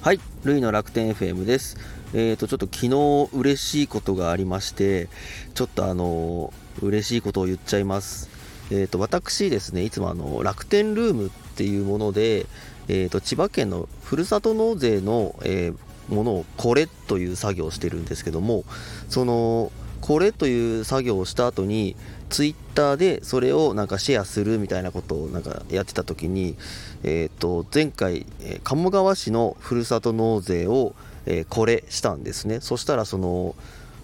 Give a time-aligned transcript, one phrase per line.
[0.00, 1.76] はい、ルイの楽天 FM です。
[2.14, 5.10] えーと、ちょっと昨日嬉しいことがありまして、
[5.52, 8.30] ちょっとあの嬉しいことを言っちゃいます。
[8.70, 12.46] えーと、私ですね、いつもあの楽天ルームっていうもので、
[12.88, 18.64] えーと、千葉県のふるさと納税の、えー、ものをこれという作業をしてるんですけども、
[19.10, 19.70] その
[20.04, 21.96] これという作業をした後に
[22.28, 26.56] ツイッターでそれをなんかシェアするみたいなことをなんかやってた時に、
[27.04, 28.26] えー、と前回
[28.64, 32.60] 鴨川市のふるさと納税を、えこれしたんですね。
[32.60, 33.54] そしたらその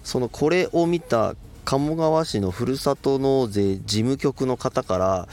[0.03, 1.35] そのこれを見た
[1.65, 5.27] 鴨川市のふるさと納税事務局の方から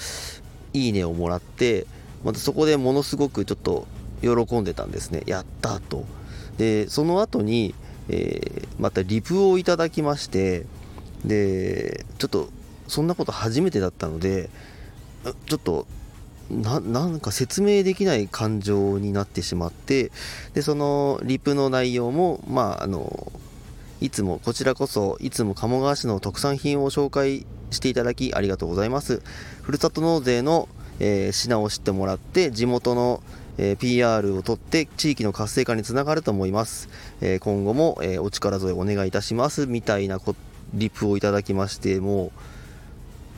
[0.74, 1.86] いいねをもらって
[2.22, 3.86] またそこでものすごくちょっと
[4.20, 5.22] 喜んでたんですね。
[5.24, 6.04] やったと。
[6.58, 7.74] でその後に
[8.08, 10.66] えー、またリプをいただきまして
[11.24, 12.48] でちょっと
[12.86, 14.50] そんなこと初めてだったので
[15.46, 15.86] ちょっと
[16.50, 20.10] なんか説明できない感情になってしまって
[20.54, 23.30] でそのリプの内容もまああの
[24.00, 29.20] いつもこちらこそいつも鴨川市の特産品を紹介していただきありがとうございます。
[29.62, 30.68] ふるさと納税の、
[31.00, 33.22] えー、品を知ってもらって地元の
[33.58, 36.88] えー、PR をとって地域の活性化につながると思います、
[37.20, 39.66] え、今後も、え、お力添えお願いいたします。
[39.66, 40.20] みたいな
[40.74, 42.30] リプをいただきましても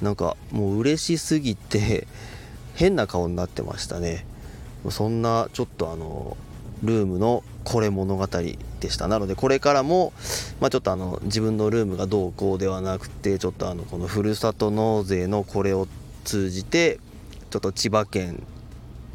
[0.03, 2.07] うなんかもう嬉しすぎて
[2.75, 4.27] 変な顔になってましたね。
[4.91, 6.37] そんなちょっとあの
[6.83, 8.57] ルームのこれ物語で
[8.89, 9.09] した。
[9.09, 10.15] なのでこれからも、
[10.61, 15.87] まあ、ちょっとあの自分のルームがどうこうではなくてちょっとあのこのふるさと納税のこれを
[16.25, 16.99] 通じて
[17.51, 18.43] ちょっと千葉県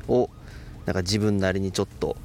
[0.08, 0.30] を
[0.86, 2.16] なんか自分なりにちょっと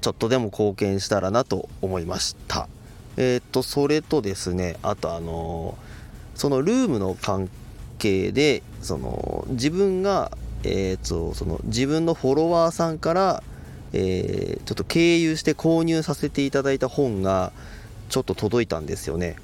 [0.00, 2.68] ちょっとでも貢献したらなと思いました
[3.16, 5.76] えっ、とそれとですねあとあの
[6.34, 7.48] そのルームの関
[7.98, 13.42] 係でその自分がえーと、その自分のフォロワーさんから、
[13.92, 17.52] えー、ちょっと経由して購入させていただいた本が
[18.08, 19.36] ちょっと届いたんですよね。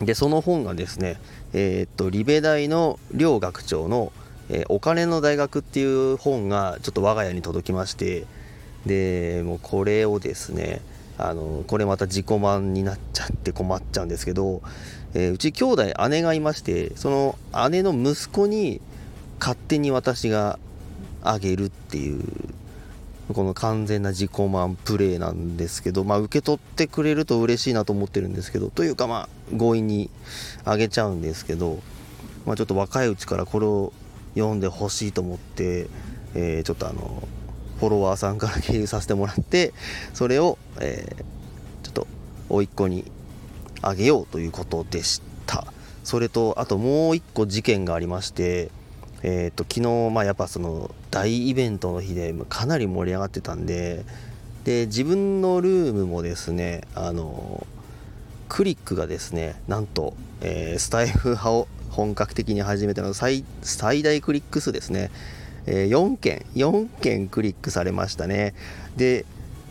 [0.00, 1.20] でその本がですね、
[1.52, 4.12] えーとリベ大の両学長の
[4.52, 8.26] えー、お金の大学っていう本がちょっと我が家に届きまして
[8.84, 10.80] でもうこれをですね
[11.18, 14.62] あのこれまた自己満になっちゃって困っちゃうんですけど、
[15.14, 18.80] えー、うち兄弟姉がいましてその姉の息子に
[19.38, 20.58] 勝手に私が
[21.22, 22.24] あげるっていう
[23.32, 30.10] この完全な自己満プレイなんですけど、まあ、受け取ってくれると嬉しいなと思ってるんですけどというかまあ強引に
[30.64, 31.80] あげちゃうんですけど、
[32.44, 33.92] まあ、ちょっと若いうちからこれを
[34.34, 35.88] 読んでほしいと思って、
[36.34, 37.26] えー、ちょっとあの
[37.78, 39.72] フォロワーさんから経由させてもらって
[40.12, 42.06] それを、えー、ちょっと
[42.48, 43.10] 甥っ子に
[43.82, 45.66] あげようということでした。
[46.04, 48.70] それとあともう一個事件がありまして
[49.22, 54.04] えーと、昨日、まあ、やっぱその大イベントの日でかなり盛り上がってたんで
[54.64, 57.66] で自分のルームもですねあの
[58.48, 61.68] クリックがですねなんと、えー、スタイフ派を
[62.00, 65.10] 本格的に始めたの最最大クリック数ですね、
[65.66, 68.54] えー、4件4件クリックされましたね。
[68.96, 69.26] で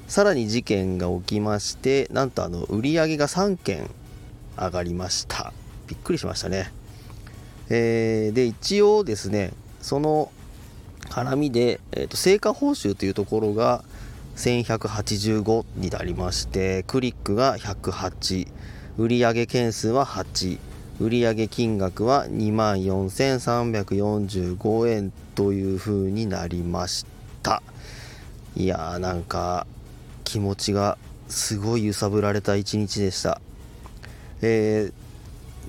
[0.07, 3.89] さらに事件が起きましてなんとあの売り上げが3件
[4.55, 5.53] 上がりました。
[5.87, 6.71] びっくりしましたね。
[7.69, 9.51] えー、で一応ですね
[9.81, 10.31] その
[11.09, 13.83] 絡みで、えーと、成果報酬というところが
[14.35, 18.47] 1185になりましてクリックが108
[18.97, 20.68] 売上件数は8
[20.99, 27.05] 売上金額は2万4345円という風になりまし
[27.41, 27.63] た。
[28.55, 29.65] いやーなんか
[30.25, 30.97] 気持ちが
[31.29, 33.39] すごい揺さぶられた一日でした、
[34.41, 34.91] え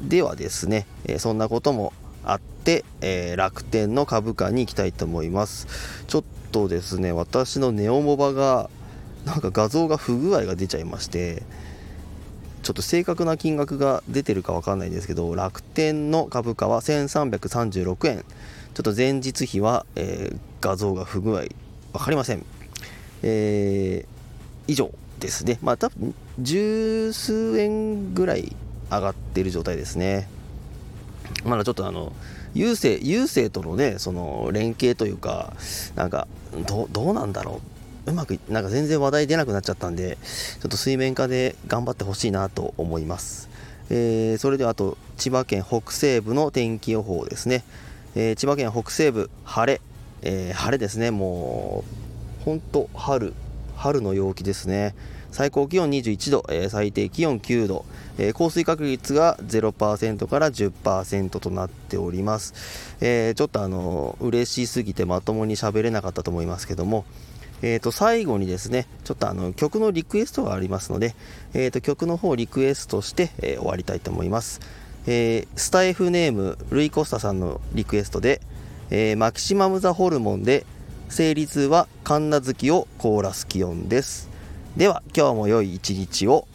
[0.01, 1.93] ー、ではですね、え、そんなことも
[2.25, 5.69] あって、えー、楽天の株価に行きたいと思います。
[6.09, 8.69] ちょっとですね私のネオモバが
[9.25, 11.43] なんか画像が不具合が出ちゃいまして
[12.71, 18.19] ちょっと正確な金額が出てるか分かんないんですけど楽天の株価は1336円。
[18.19, 22.47] ちょっと前日比は、えー、画像が不具合分かりません、
[23.25, 25.59] えー、以上ですね。
[25.63, 28.55] まあ多分十数円ぐらい
[28.89, 30.29] 上がってる状態ですね。
[31.45, 32.13] まだちょっとあの
[32.55, 35.55] 郵政郵政とのねその連携というか
[35.97, 36.29] なんか
[36.65, 37.70] どうなんだろう
[38.07, 40.19] うまくなんか全然話題出なくなっちゃったんで
[40.61, 43.49] ちょっと水面下で頑張ってほしいなと思います、
[43.91, 47.63] えー、それではあと千葉県北西部の天気予報ですね、
[48.15, 49.81] えー、千葉県北西部晴れ、
[50.23, 51.11] えー、晴れですね。
[51.11, 51.85] も
[52.41, 53.35] うほんと春。
[53.77, 54.95] 春の陽気ですね。
[55.31, 57.85] 最高気温21度、えー最低気温9度、
[58.19, 67.05] えー降水確率が0%から10%となっております、えーちょっとあの嬉しすぎてまともに喋れなかったと思いますけども。
[67.63, 71.15] えー、と最後にですねちょっとあの曲のリクエストがありますので、
[71.53, 74.61] えー、と曲の方をリクエストして、えー終わりたいと思います、
[75.07, 78.41] えースタイフネームルイ・コスタさんのリクエストで、
[78.91, 80.65] えーマキシマム・ザ・ホルモンで
[81.09, 84.31] 生理痛は神奈月をコーラス気温です。
[84.77, 86.47] では今日も良い一日を。